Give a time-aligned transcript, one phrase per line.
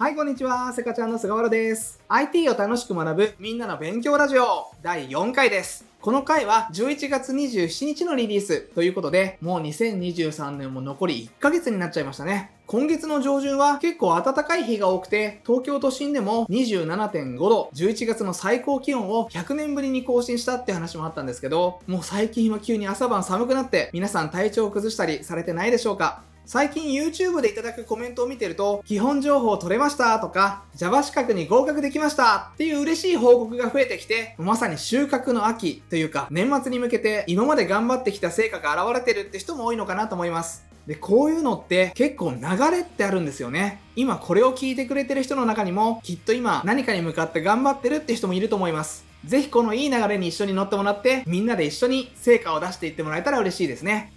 [0.00, 0.72] はい、こんにちは。
[0.72, 2.00] せかちゃんの菅原です。
[2.08, 5.84] IT を楽しく学ぶみんなの勉強ラジオ第4回です。
[6.00, 12.50] この回は11月27日のリリースということで、もう2023年も残り1ヶ月になっちゃいましたね。
[12.66, 26.22] 今月の上旬は結構暖かい日が多くて、東京都心でも27.5度、11月の最高気温を100年ぶりに更新したって話もあったんですけど、もう最近は急に朝晩寒くなって、皆さん体調を崩したりされてないでしょうか？
[26.52, 40.64] 最近 YouTube でいただくコメントを見てると、基本情報取れましたとか、Java 資格に合格できましたっていう嬉しい報告が増えてきて、まさに収穫の秋というか、年末に向けて今まで頑張ってきた成果が現れてるって人も多いのかなと思います。
[40.88, 43.80] で、こういうのって結構流れってあるんですよね。
[43.94, 49.04] 今これを聞いてくれてる人の中にも、きっと今何かに向かって頑張ってるって人もいると思います。
[49.24, 54.12] ぜひこのいい流れに一緒に乗ってもらって、みんなで一緒に成果を出していってもらえたら嬉しいですね。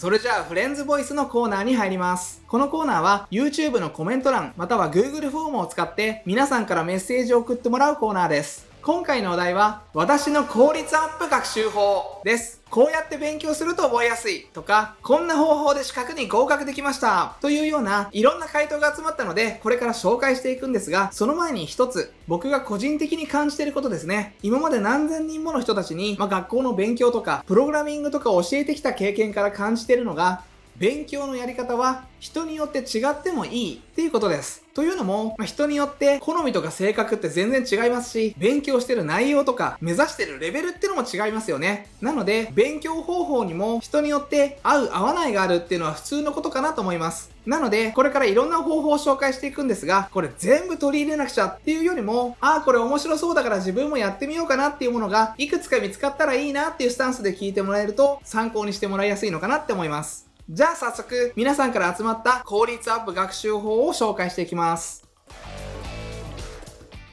[0.00, 2.42] それじゃあ、フレンズボイスのコーナーに入ります。
[2.48, 8.66] このコーナーは YouTube のコメント欄、または Google フォームを使って皆さんからメッセージを送ってもらうコーナーです。
[8.80, 12.59] 今回のお題は、私の効率アップ学習法です。
[12.70, 24.36] こうやって勉強すると覚えやすいとか、こんな方法で資格に合格できましたというようないろんな回答が集まったので、これから紹介していくんですが、その前に一つ、僕が個人的に感じていることですね。
[24.42, 30.44] 今まで何千人もの人たちに、まあ、学校の勉強とか、プログラミングとかを教えてきた経験から感じているのが、
[30.80, 34.64] 勉強のやり方は人によって違ってもいいっていうことです。
[34.72, 41.88] というのも、ま、人によって好みとか性格って全然違いますし、勉強してる内容とか目指してるレベルってのも違いますよね。
[42.00, 47.30] なので、勉強方法にも人によって合う合わないがあるっていうのは普通のことかなと思います。
[47.44, 60.29] なので、これからいろんな方法を紹介していくんですが、これ全部取り入れなくちゃっていうよりも、ああ、これ面白そうだから自分もやってみようかなっていうものが、いくつか見つかったらいいなっていうスタンスで聞いてもらえると、参考にしてもらいやすいのかなって思います。
[60.52, 65.08] じゃあ早速、皆さんから集まった効率アップ学習法を紹介していきます。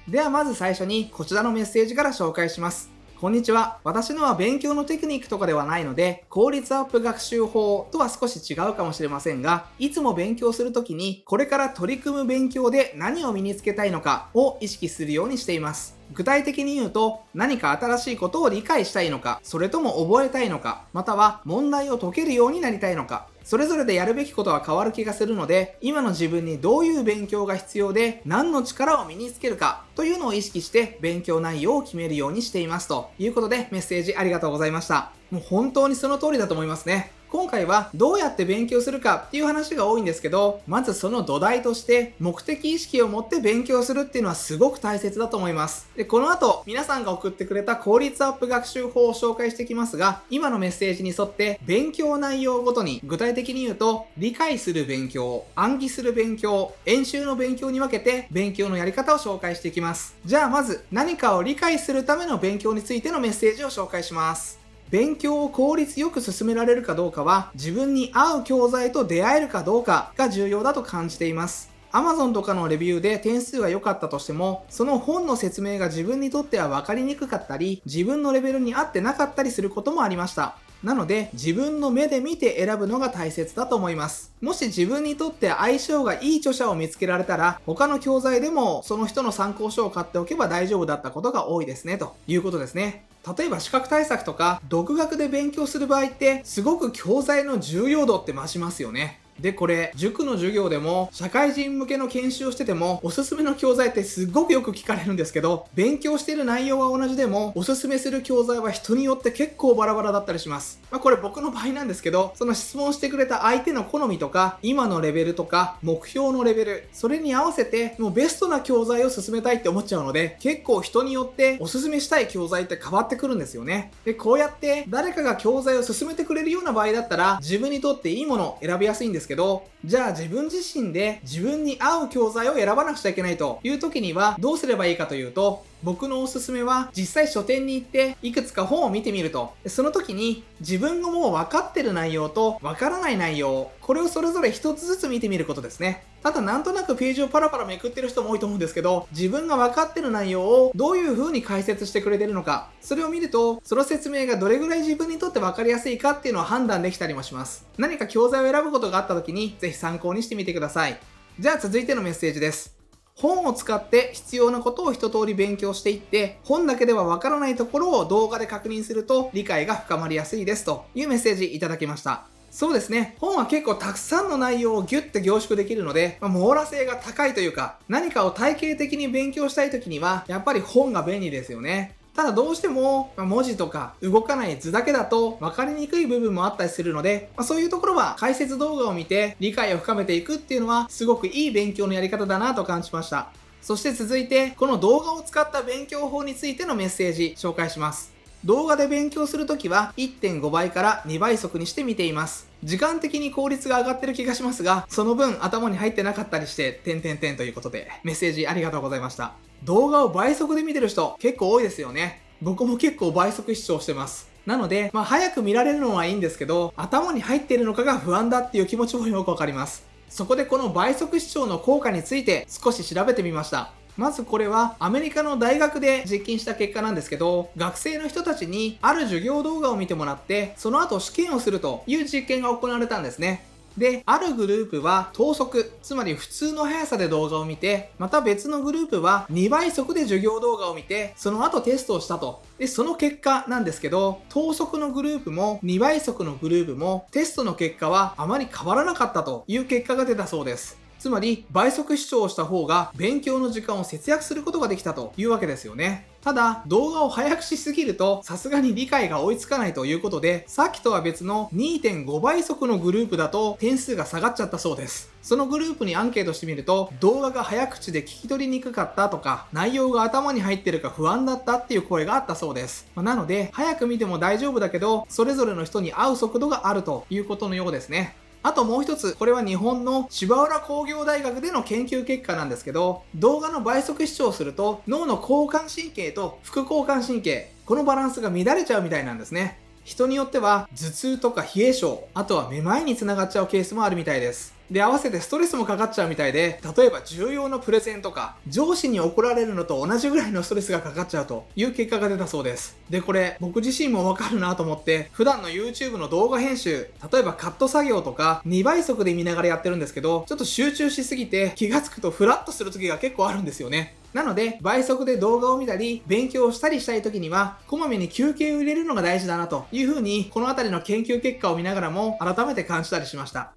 [0.08, 2.97] ではまず最初にこちらのメッセージから紹介します。
[3.20, 3.80] こんにちは。
[3.84, 15.98] 私のは勉強のテクニックとかではないので、効率アップ学習法とは少し違うかもしれませんが、いつも勉強するときに、これから取り組む勉強で何を身につけたいのかを意識するようにしています。
[16.14, 32.90] 具体的に言うと、何か新しいことを理解したいのか、それとも覚えたいのか、または問題を解けるようになりたいのか、それぞれでやるべきことは変わる気がするので、今の自分にどういう勉強が必要で、何の力を身につけるか、というのを意識して勉強内容を決めるようにしています。
[32.90, 35.14] ということで、メッセージありがとうございました。
[35.32, 37.14] もう本当にその通りだと思いますね。
[37.30, 45.90] 今回はどうやって勉強するかっていう話が多いんですけど、まずその土台として目的意識を持って勉強するっていうのはすごく大切だと思います。
[45.96, 60.16] で、この後皆さんが送ってくれた効率アップ学習法を紹介していきますが、今のメッセージに沿って勉強内容ごとに具体的に言うと、理解する勉強、暗記する勉強、演習の勉強に分けて勉強のやり方を紹介していきます。
[60.26, 64.57] じゃあまず何かを理解するための勉強についてのメッセージを紹介します。
[64.90, 71.70] 勉強を効率よく進められるかどうかは自分に合う教材と出会えるかどうかが重要だと感じています。
[71.92, 80.58] Amazon とかのレビューで点数が良かったとしても、その本の説明が自分にとっては分かりにくかったり、自分のレベルに合ってなかったりすることもありました。
[80.84, 84.32] なので、自分の目で見て選ぶのが大切だと思います。
[84.42, 93.06] もし自分にとって相性がいい著者を見つけられたら、他の教材でもその人の参考書を買っておけば大丈夫だったことが多いですね、ということですね。
[93.38, 99.20] 例えば資格対策とか独学で勉強する場合ってすごく教材の重要度って増しますよね。
[99.40, 110.80] で、これ、塾の授業でも、社会人向けの研修をしてても、おすすめの教材ってすっごくよく聞かれるんですけど、勉強してる内容は同じでも、おすすめする教材は人によって結構バラバラだったりします。
[110.90, 123.92] まあ、これ僕の場合なんですけど、その質問してくれた相手の好みとか、今のレベルとか、目標のレベル、それに合わせて、もうベストな教材を進めたいって思っちゃうので、結構人によっておすすめしたい教材って変わってくるんですよね。
[124.06, 146.06] で、こうやって誰かが教材を進めてくれるような場合だったら、自分にとっていいものを選びやすいんですけど、じゃあ自分自身で自分に合う教材を選ばなくちゃいけないという時にはどうすればいいかというと、僕のおすすめは実際書店に行っていくつか本を見てみると、その時に自分がもう分かってる内容と分からない内容、これをそれぞれ一つずつ見てみることですね。
[146.24, 157.66] ただなんとなくページをパラパラめくってる人も多いと思うんですけど、自分が分かってる内容をどういう風に解説してくれてるのか、それを見ると、その説明がどれぐらい自分にとって分かりやすいかっていうのを判断できたりもします。
[157.78, 161.00] 何か教材を選ぶことがあった時に、ぜひ参考にしてみてください。
[161.40, 162.77] じゃあ続いてのメッセージです。
[163.18, 172.28] 本を使って必要なことを一通り勉強していって、本だけではわからないところを動画で確認すると理解が深まりやすいですというメッセージいただきました。
[172.52, 173.16] そうですね。
[173.20, 181.96] 本は結構たくさんの内容をギュッて凝縮できるので、まあ、網羅性が高いというか、何かを体系的に勉強したい時には、やっぱり本が便利ですよね。
[182.18, 193.30] ただどうしてもま文字とか動かない図だけだと分かりにくい部分もあったりするので、ま、そういうところは解説動画を見て理解を深めていくっていうのはすごくいい勉強のやり方だなと感じました。
[193.62, 198.12] そして続いてこの動画を使った勉強法についてのメッセージ紹介します。
[198.44, 202.50] 動画で勉強するときは1.5倍から2倍速にして見ています。
[202.64, 209.34] 時間的に効率が上がってる気がしますが、その分頭に入ってなかったりして、点々点ということで、メッセージありがとうございました。
[209.64, 212.22] 動画を倍速で見てる人結構多いですよね。
[212.42, 214.30] 僕も結構倍速視聴してます。
[214.46, 219.86] なので、まあ、早く見られるのはいいんですけど、頭に入っているのかが不安だっていう気持ちもよくわかります。
[220.08, 223.72] そこでこの倍速視聴の効果について少し調べてみました。
[223.98, 233.44] まずこれはアメリカの大学で実験した結果なんですけど、学生の人たちにある授業動画を見てもらって、その後試験をするという実験が行われたんですね。
[233.78, 242.42] で、あるグループは等速、つまり普通の速さで動画を見て、また別のグループは2倍速で授業動画を見て、その後テストをしたと。
[242.58, 250.78] で、その結果なんですけど、等速のグループも2倍速のグループもテストの結果はあまり変わらなかったという結果が出たそうです。
[250.98, 256.08] つまり倍速視聴をした方が勉強の時間を節約することができたというわけですよね。
[256.28, 265.10] ただ、動画を早くしすぎると、さすがに理解が追いつかないということで、さっきとは別の2.5倍速のグループだと点数が下がっちゃったそうです。
[265.22, 272.88] そのグループにアンケートしてみると、動画が早口で聞き取りにくかったとか、内容が頭に入ってるか不安だったっていう声があったそうです。
[272.94, 278.18] まあ、なので、早く見ても大丈夫だけど、それぞれの人に合う速度があるということのようですね。
[278.44, 289.60] あともう一つ、これは日本の芝浦工業大学での研究結果なんですけど、動画の倍速視聴すると脳の交感神経と副交感神経、このバランスが乱れちゃうみたいなんですね。
[289.88, 294.54] 人によっては頭痛とか冷え症、あとはめまいにつながっちゃうケースもあるみたいです。
[294.70, 302.76] で、合わせてストレスもかかっちゃうみたいで、例えば重要なプレゼンとか、上司に怒られるのと同じぐらいのストレスがかかっちゃうという結果が出たそうです。
[302.90, 313.96] で、これ、僕自身もわかるなと思って、普段の YouTube の動画編集、例えばカット作業とか、2倍速で見ながらやってるんですけど、ちょっと集中しすぎて気がつくとフラッとする時が結構あるんですよね。
[314.14, 323.54] なので、倍速で動画を見たり、勉強をしたりしたい時には、こまめに休憩を入れるのが大事だなというふうに、この辺りの研究結果を見ながらも改めて感じたりしました。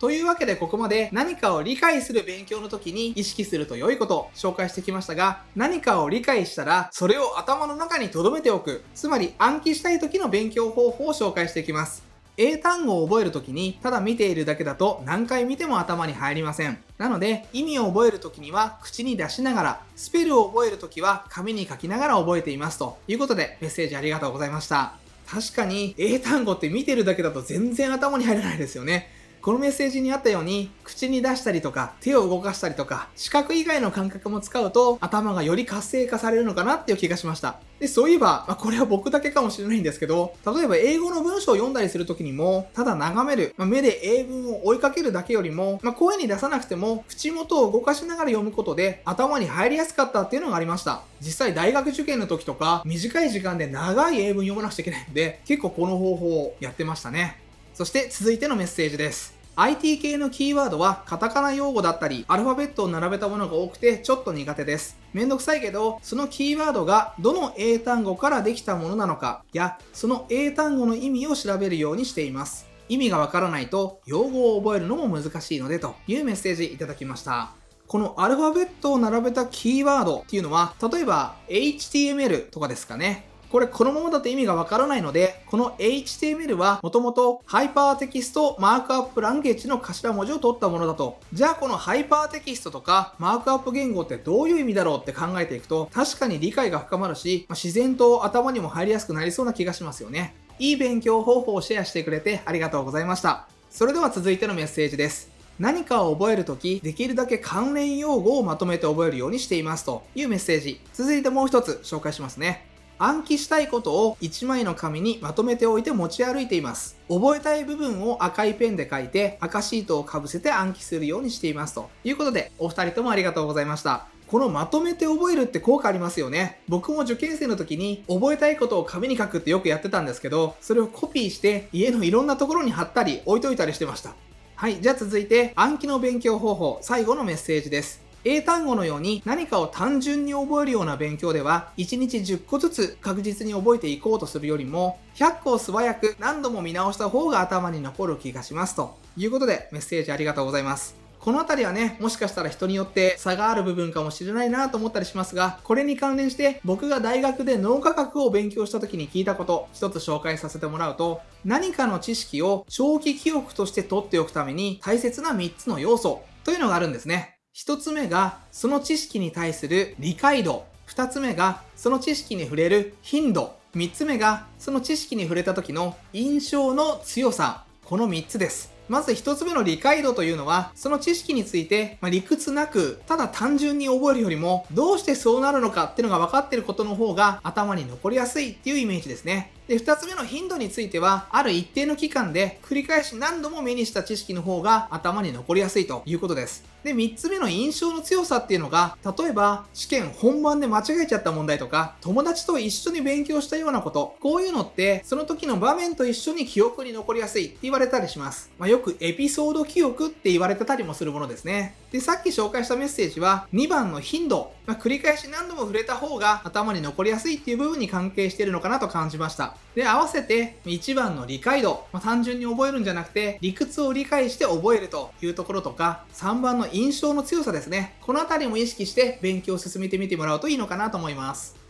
[0.00, 12.09] というわけでここまで何かを理解する勉強の時に意識すると良いことを紹介してきましたが、何かを理解したらそれを頭の中に留めておく、つまり暗記したい時の勉強方法を紹介していきます。
[12.42, 16.82] 英単語を覚える時にただ見ているだけだと何回見ても頭に入りません。
[16.96, 24.94] なので意味を覚える時には口に出しながら、スペルを覚える時は紙に書きながら覚えていますということでメッセージありがとうございました。
[25.28, 29.19] 確かに英単語って見てるだけだと全然頭に入らないですよね。
[29.42, 37.58] このメッセージにあったように、口に出したりとか、手を動かしたりとか、視覚以外の感覚も使うと、頭がより活性化されるのかなっていう気がしました。
[37.78, 51.00] で、そういえば、まあ、これは僕だけかもしれないんですけど、例えば英語の文章を読んだりするときにも、ただ眺める、まあ、目で英文を追いかけるだけよりも、まあ、声に出さなくても、口元を動かしながら読むことで、頭に入りやすかったっていうのがありました。
[51.22, 57.38] 実際大学受験の時とか、短い時間で長い英文読まなくちゃいけないんで、結構この方法をやってましたね。
[57.80, 59.32] そして続いてのメッセージです。
[59.56, 64.98] IT 系のキーワードはカタカナ用語だったり、アルファベットを並べたものが多くてちょっと苦手です。
[65.14, 72.66] めんどくさいけど、そのキーワードがどの英単語からできたものなのかや、その英単語の意味を調べるようにしています。
[72.90, 77.52] 意味がわからないと用語を覚えるのも難しいのでというメッセージいただきました。
[77.86, 83.29] このアルファベットを並べたキーワードっていうのは、例えば HTML とかですかね。
[83.50, 91.18] これこのままだと意味がわからないので、この HTML はもともと Hyper Text Markup Language の頭文字を取ったものだと。
[91.32, 100.34] じゃあこのハイパーテキストとかマークアップ言語ってどういう意味だろうって考えていくと、確かに理解が深まるし、まあ、自然と頭にも入りやすくなりそうな気がしますよね。
[100.60, 103.48] いい勉強方法をシェアしてくれてありがとうございました。
[103.68, 105.28] それでは続いてのメッセージです。
[105.58, 110.80] 何かを覚えるとき、できるだけ関連用語をまとめて覚えるようにしていますというメッセージ。
[110.94, 112.69] 続いてもう一つ紹介しますね。
[113.02, 116.98] 暗記したいことを1枚の紙にまとめておいて持ち歩いています。
[117.08, 124.06] 覚えたい部分を赤いペンで書いて赤シートをかぶせて暗記するようにしていますということでお二人ともありがとうございました。
[124.26, 126.60] このまとめて覚えるって効果ありますよね。
[126.68, 134.14] 僕も受験生の時に覚えたいことを紙に書くってよくやってたんですけど、それをコピーして家のいろんなところに貼ったり置いといたりしてました。
[134.56, 138.09] はい、じゃあ続いて暗記の勉強方法最後のメッセージです。
[138.24, 151.00] 英単語のように何かを単純に覚えるような勉強では1日10個ずつ確実に覚えていこうとするよりも100個を素早く何度も見直した方が頭に残る気がしますということでメッセージありがとうございます。
[151.20, 167.39] この辺りはね、もしかしたら人によって差がある部分かもしれないなと思ったりしますが、これに関連して僕が大学で脳科学を勉強した時に聞いたこと、一つ紹介させてもらうと、何かの知識を長期記憶として取っておくために大切な3つの要素というのがあるんですね。
[167.60, 170.64] 1つ目がその知識に対する理解度。
[170.88, 173.54] 2つ目がその知識に触れる頻度。
[173.74, 177.64] 3つ目がその知識に触れた時の印象の強さ。
[177.84, 178.72] この3つです。
[178.88, 189.52] まず一つ目の理解度というのは、その知識について、まあ、理屈なく、ただ単純に覚えるよりも、どうしてそうなるのかっていうのが分かってることの方が頭に残りやすいっていうイメージですね。
[189.70, 196.64] で、二つ目の頻度については、ある一定の期間で繰り返し何度も目にした知識の方が頭に残りやすいということです。
[196.82, 208.50] で、三つ目の印象の強さっていうのが、例えば、試験本番で間違えちゃった問題とか、友達と一緒に勉強したようなこと、こういうのって、その時の場面と一緒に記憶に残りやすいって言われたりします。
[208.58, 211.76] まあ、よくエピソード記憶って言われてたりもするものですね。
[211.92, 214.52] で、さっき紹介したメッセージは、2番の頻度。
[214.66, 219.56] まあ、繰り返し何度も触れた方が頭に残りやすいっていう部分に関係してるのかなと感じました。
[219.74, 221.86] で、合わせて1番の理解度。
[221.92, 227.96] まあ、単純に覚えるんじゃなくて、理屈を理解して覚えるというところとか、3番の印象の強さですね。
[228.00, 231.60] このあたりも意識して勉強を進めてみてもらうといいのかなと思います。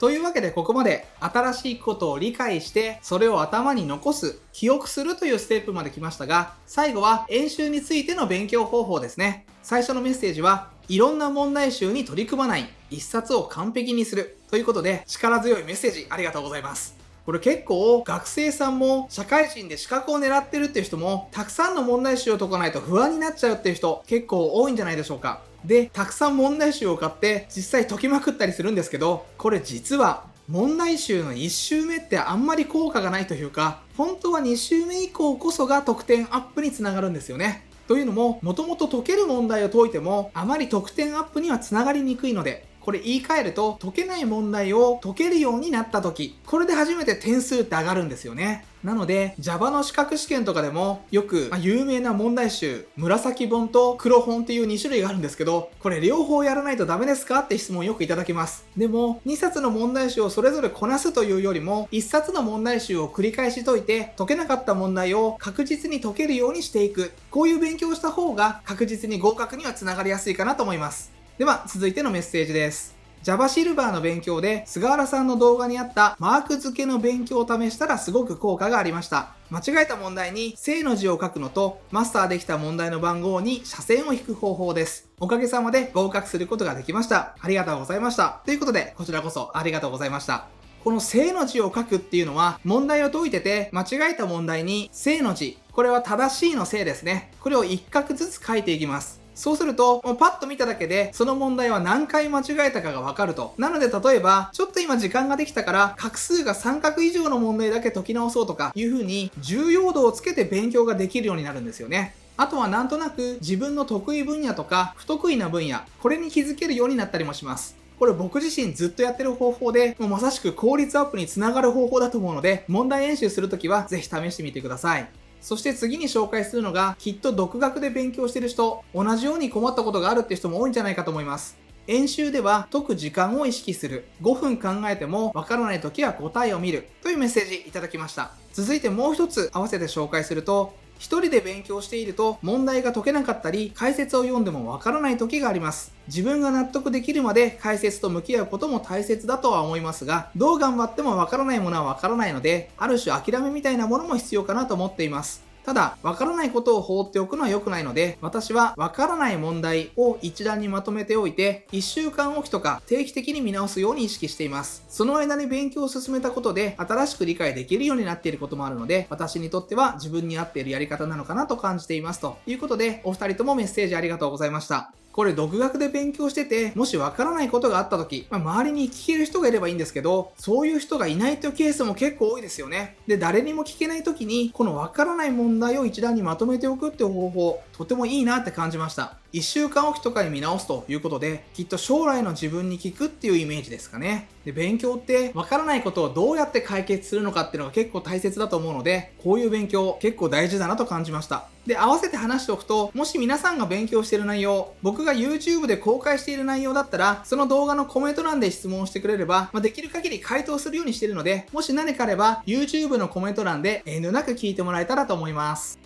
[0.00, 9.44] というわけでここまで新しいことを理解してそれを頭に残す、記憶するというステップまで来ましたが最後は演習についての勉強方法ですね。
[9.62, 16.96] 最初のメッセージはいろんな問題集に取り組まない一冊を完璧にするということで力強いメッセージありがとうございます。
[17.24, 25.42] これ結構学生さんも社会人で資格を狙ってるっていう人もたくさんの問題集を解かないと不安になっちゃうっていう人結構多いんじゃないでしょうか。
[25.64, 37.69] で、たくさん問題集を買って実際解きまくったりするんですけど、これ実は問題集の1周目ってあんまり効果がないというか、本当は2周目以降こそが得点アップにつながるんですよね。
[37.90, 48.64] というのも、もともと解ける問題を解いても、あまり得点アップにはつながりにくいので、これ言い換えると解けない問題を解けるようになった時これで初めて点数って上がるんですよね。
[48.82, 58.64] なので Java の資格試験とかでもよく、まあ、有名な問題集紫本と黒本っていう2種類があるんですけどこれ両方やらないとダメですかって質問よくいただきます。
[58.76, 67.12] でも2冊の問題集をそれぞれこなすというよりも1冊の問題集を繰り返し解いて解けなかった問題を確実に解けるようにしていく。
[67.30, 71.12] こういう勉強をした方が確実に合格にはつながりやすいかなと思います。
[71.38, 72.99] では続いてのメッセージです。
[73.22, 79.34] Java シルバーの勉強で菅原さんの動画にあったマーク付けの勉強を試したらすごく効果がありました。
[79.50, 85.10] 間違えた問題に正の字を書くのとマスターできた問題の番号に斜線を引く方法です。
[85.20, 87.36] おかげさまで合格することができました。
[87.38, 88.40] ありがとうございました。
[88.46, 90.46] ということで、こちらこそありがとうございました。
[90.82, 103.54] この正の字を書くっていうのは問題を解いてて間違えた問題に正の字これは正しいの正ですねこれを一画ずつ書いていきますそうすると、もうパッと見ただけで、その問題は何回間違えたかがわかると。
[103.56, 112.14] なので、例えば、ちょっと今時間ができたから、画数が3画以上の問題だけ解き直そうとか、いう風に、重要度をつけて勉強ができるようになるんですよね。
[112.36, 117.76] あとはなんとなく自分の得意分野とか不得意な分野、これに気づけるようになったりもします。
[117.98, 125.08] これ僕自身ずっとやってる方法で、もうまさしく効率アップにつながる方法だと思うので、問題演習するときはぜひ試してみてください。
[125.40, 131.58] そして次に紹介するのが、きっと独学で勉強してる人、同じように困ったことがあるって人も多いんじゃないかと思います。
[131.86, 134.04] 演習では解く時間を意識する。
[134.22, 136.88] 5分考えてもわからない時は答えを見る。
[137.02, 138.32] というメッセージいただきました。
[138.52, 145.94] 続いてもう一つ合わせて紹介すると、一人で勉強していると問題が解けなかったり解説を読んでもわからない時があります。
[146.08, 155.49] 自分が納得できるまで解説と向き合うことも大切だとは思いますがどう頑張ってもわからないものはわからないのである種諦めみたいなものも必要かなと思っています。
[155.64, 164.84] ただ、わからないことを放っておくのは良くないので、私はわからない問題を一覧にまとめておいて、1週間おきとか定期的に見直すように意識しています。
[164.88, 172.20] その間に勉強を進めたことで、新しく理解できるようになっていることもあるので、私にとっては自分に合っているやり方なのかなと感じています。
[172.20, 174.92] ということで、お二人ともメッセージありがとうございました。
[175.12, 182.96] これ独学で勉強してて、もしわからないことがあった時、まあ、周りに聞ける人がいればいいんですけど、そういう人がいないというケースも結構多いですよね。
[183.06, 189.16] で、誰にも聞けない時に、このわからない問題を一段にまとめておくっていう方法、とてもいいなって感じました。
[189.32, 194.28] 1週間おきとかに見直すということで、きっと将来の自分に聞くっていうイメージですかね。
[194.44, 201.48] で、勉強ってわからないことをどうやって解決するのかっていうのが結構大切だと思うので、こういう勉強結構大事だなと感じました。
[201.66, 215.79] で、合わせて話しておくと、もし皆さんが勉強してる内容、僕が YouTube で公開している内容だったら、その動画のコメント欄で質問してくれれば、まあ、できる限り回答するようにしてるので、もし何かあれば、YouTube のコメント欄で遠慮なく聞いてもらえたらと思います。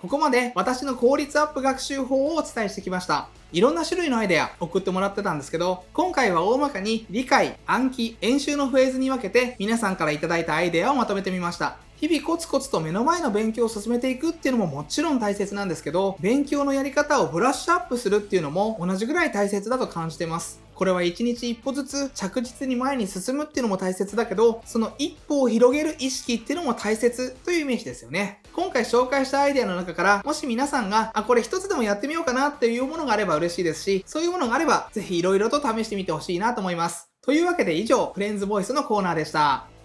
[0.00, 3.28] ここまで私の効率アップ学習法をお伝えしてきました。
[3.52, 11.78] いろんな種類のアイデア送ってもらってたんですけど、今回は大まかに理解、暗記、演習のフェーズに分けて皆さんから頂いたアイデアをまとめてみました。
[11.96, 20.65] 日々コツコツと目の前の勉強を進めていくっていうのももちろん大切なんですけど、勉強のやり方をブラッシュアップするっていうのも同じぐらい大切だと感じてます。
[20.76, 28.42] これは一日一歩ずつ着実に前に進むっていうのも大切だけど、その一歩を広げる意識っていうのも大切というイメージですよね。
[28.52, 37.08] 今回紹介したアイデアの中から、もし皆さんが、あ、これ一つでもやってみようかなっていうものがあれば嬉しいですし、そういうものがあれば、ぜひ色々と試してみてほしいなと思います。
[37.22, 39.75] というわけで以上、フレンズボイスのコーナーでした。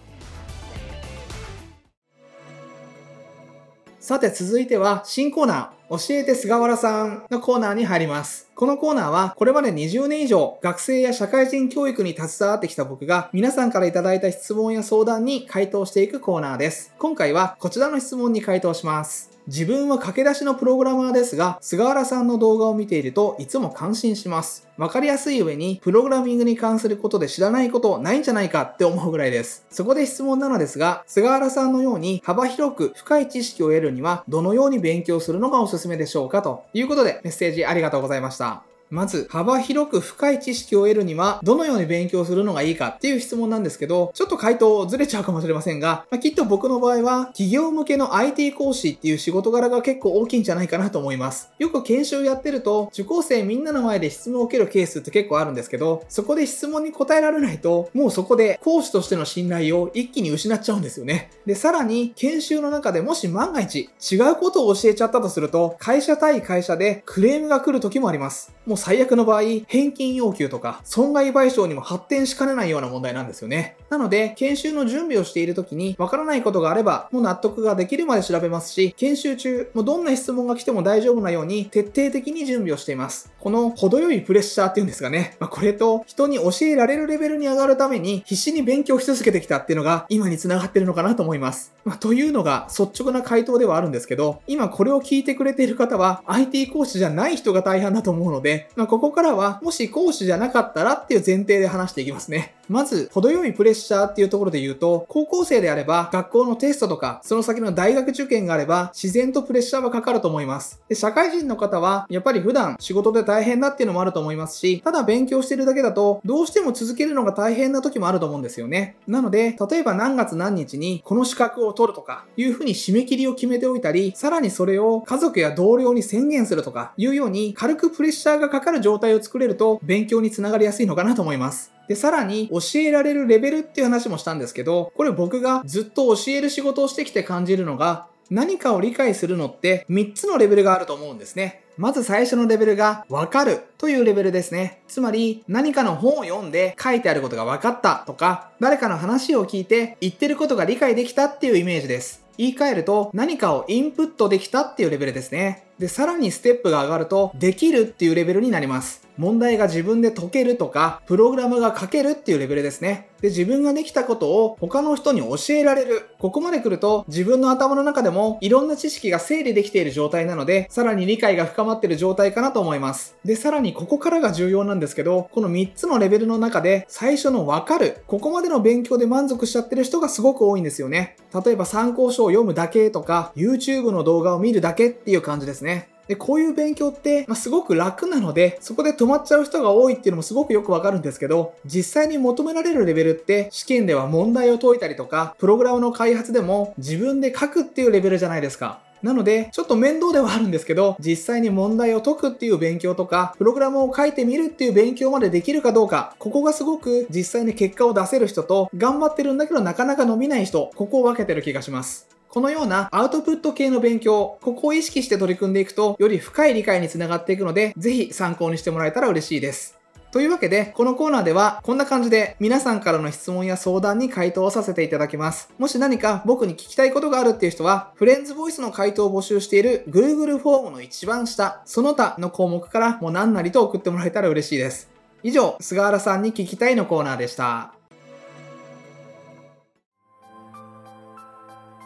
[4.02, 8.50] さて続いては新コーナー、教えて菅原さんのコーナーに入ります。
[8.56, 16.92] このコーナーはこれまで20年以上学生や社会人教育に携わってきた僕が皆さんから頂いた質問や相談に回答していくコーナーです。
[16.98, 19.31] 今回はこちらの質問に回答します。
[19.48, 24.68] 自分は駆け出しのプログラマーですが、菅原さんの動画を見ているといつも感心します。
[24.78, 29.66] わかりやすい上に、プログラミングに関することで知らないことないんじゃないかって思うぐらいです。
[29.70, 38.71] そこで質問なのですが、菅原さんのように幅広く深い知識を得るには、どのように勉強するのがおすすめでしょうかということでメッセージありがとうございました。
[38.92, 51.50] まず、幅広く深い知識を得るには、どのように勉強するのがいいかっていう質問なんですけど、ちょっと回答ずれちゃうかもしれませんが、まあ、きっと僕の場合は、企業向けの IT 講師っていう仕事柄が結構大きいんじゃないかなと思います。
[51.58, 61.30] よく研修やってると、受講生みんなの前で質問を受けるケースって結構あるんですけど、そこで質問に答えられないと、もうそこで講師としての信頼を一気に失っちゃうんですよね。
[61.46, 68.52] で、さらに、研修の中でもし万が一、違うことを教えちゃったとすると、会社対会社でクレームが来る時もあります。
[68.66, 73.76] もう最悪の場合、返金要求とか損害賠償にも発展しかねないような問題なんですよね。
[73.90, 83.32] なので、研修の準備をしている時にわからないことがあれば、もう納得ができるまで調べますし、研修中、もうどんな質問が来ても大丈夫なように徹底的に準備をしています。
[83.38, 85.36] この程よいプレッシャーっていうんですかね。
[85.38, 91.72] まあ、これと人に教えられるレベルに上がるために必死に勉強し続けてきたっていうのが今に繋がってるのかなと思います。
[91.84, 102.54] まあ、というのが率直な回答ではあるんですけど、今これを聞いてくれている方は IT 講師じゃない人が大半だと思うので、まあ、ここからはもし講師じゃなかったらっていう前提で話していきますね。
[102.68, 110.80] まず、程よいプレッシャーっていうところで言うと、高校生であれば、学校のテストとか、その先の大学受験があれば、自然とプレッシャーはかかると思います。
[110.88, 118.96] で、社会人の方は、やっぱり普段仕事で大変だっていうのもあると思いますし、ただ勉強してるだけだと、どうしても続けるのが大変な時もあると思うんですよね。
[119.06, 131.72] なので、例えば何月何日にこの資格を取るとか、いうふうに締め切りを決めておいたり、さらにそれを家族や同僚に宣言するとか、いうように軽くプレッシャーがかかる状態を作れると、勉強につながりやすいのかなと思います。
[131.88, 141.64] で、さらに教えられるレベルっていう話もしたんですけど、これ僕がずっと教える仕事をしてきて感じるのが、何かを理解するのって3つのレベルがあると思うんですね。
[141.76, 144.82] まず最初のレベルがわかるというレベルですね。
[144.88, 152.22] つまり何かの本を読んで書いてあることが分かったとか、誰かの話を聞いて言ってることが理解できたっていうイメージです。
[152.38, 155.64] 言い換えると何かをインプットできたっていうレベルですね。
[155.82, 159.02] で、さらにステップが上がるとできるっていうレベルになります。
[159.22, 163.08] 問題が自分で解けるとか、プログラムが書けるっていうレベルですね。
[163.20, 166.08] で、自分ができたことを他の人に教えられる。
[166.18, 173.16] ここまで来ると自分の頭の中でもいろんな知識が整理できている状態なので、さらに理解が深まっている状態かなと思います。
[173.24, 178.02] で、さらにここからが重要なんですけど、この3つのレベルの中で最初のわかる。
[178.08, 181.16] ここまでの勉強で満足しちゃってる人がすごく多いんですよね。
[181.44, 185.91] 例えば参考書を読むだけとか、YouTube の動画を見るだけっていう感じですね。
[186.08, 198.80] で、こういう勉強って、まあ、すごく楽なので、そこで止まっちゃう人が多いっていうのもすごくよくわかるんですけど、実際に求められるレベルって、試験では問題を解いたりとか、プログラムの開発でも自分で書くっていうレベルじゃないですか。
[199.02, 212.08] なので、ちょっと面倒ではあるんですけど、実際に問題を解くっていう勉強とか、プログラムを書いてみるっていう勉強までできるかどうか、ここがすごく実際に結果を出せる人と、頑張ってるんだけどなかなか伸びない人、ここを分けてる気がします。
[212.32, 219.78] このようなアウトプット系の勉強、ここを意識して取り組んでいくと、より深い理解につながっていくので、ぜひ参考にしてもらえたら嬉しいです。
[220.12, 225.50] というわけで、このコーナーではこんな感じで皆さんからの質問や相談に回答をさせていただきます。
[225.58, 234.90] もし何か僕に聞きたいことがあるっていう人は、フレンズボイスの回答を募集している Google フォームの一番下、その他の項目からもう何なりと送ってもらえたら嬉しいです。
[235.22, 237.74] 以上、菅原さんに聞きたいのコーナーでした。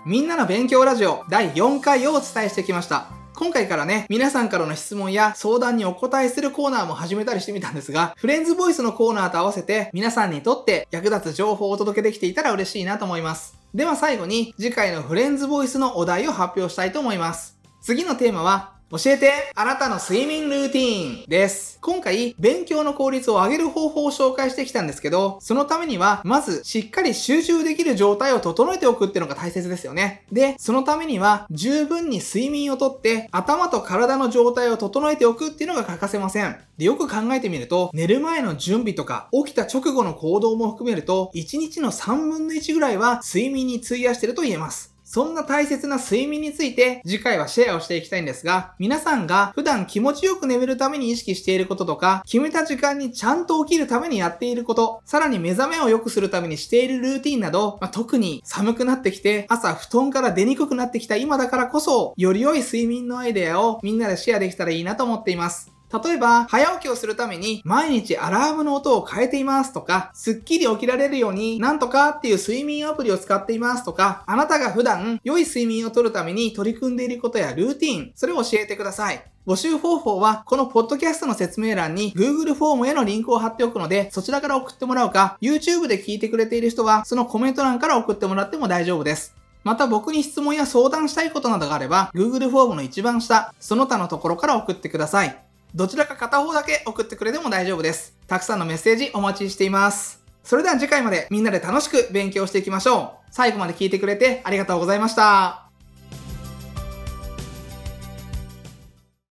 [0.06, 3.08] みんなの勉強ラジオ第4回をお伝えしてきました。
[3.34, 13.58] 今回からね、皆さんからの質問や相談にお答えするコーナーも始めたりしてみたんですが、フレンズボイスのコーナーと合わせて皆さんにとって役立つ情報をお届けできていたら嬉しいなと思います。
[13.74, 17.58] では最後に次回のフレンズボイスのお題を発表したいと思います。
[17.82, 21.80] 次のテーマは、教えてあなたの睡眠ルーティーンです。
[21.80, 30.24] 今回、勉強の効率を上げる方法を紹介してきたんですけど、そのためには、まず、しっかり集中できる状態を整えておくっていうのが大切ですよね。
[30.30, 36.56] で、そのためには、十分に睡眠をとって、頭と体の状態を整えておくっていうのが欠かせません。
[36.78, 44.95] で、よく考えてみると、寝る前の準備とか、起きた直後の行動も含めると、1日の3分の1ぐらいは睡眠に費やしてると言えます。
[45.16, 65.75] そんな大切な睡眠について次回はシェアをしていきたいんですが、皆さんが普段気持ちよく眠るために意識していることとか、決めた時間にちゃんと起きるためにやっていること、さらに目覚めを良くするためにしているルーティンなど、まあ、特に寒くなってきて朝布団から出にくくなってきた今だからこそ、より良い睡眠のアイデアをみんなでシェアできたらいいなと思っています。
[65.92, 79.24] 例えば、早起きをするために毎日アラームの音を変えていますとか、すっきり起きられるようになんとかっていう睡眠アプリを使っていますとか、あなたが普段良い睡眠をとるために取り組んでいることやルーティン、それを教えてください。
[79.46, 89.36] 募集方法は、このポッドキャストの説明欄に Google フォームへのリンクを貼っておくので、そちらから送ってもらうか、YouTube で聞いてくれている人は、そのコメント欄から送ってもらっても大丈夫です。
[89.62, 95.45] また僕に質問や相談したいことなどがあれば、Google フォームの一番下、その他のところから送ってください。
[95.76, 98.16] どちらか片方だけ送ってくれても大丈夫です。
[98.26, 100.24] たくさんのメッセージお待ちしています。
[100.42, 103.28] それでは次回までみんなで楽しく勉強していきましょう。
[103.30, 105.65] 最後まで聞いてくれてありがとうございました。